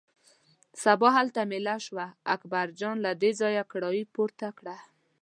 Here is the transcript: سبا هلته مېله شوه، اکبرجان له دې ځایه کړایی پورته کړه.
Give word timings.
سبا 0.83 1.09
هلته 1.17 1.39
مېله 1.51 1.75
شوه، 1.85 2.05
اکبرجان 2.35 2.95
له 3.05 3.11
دې 3.21 3.31
ځایه 3.41 3.63
کړایی 3.71 4.03
پورته 4.13 4.47
کړه. 4.57 4.75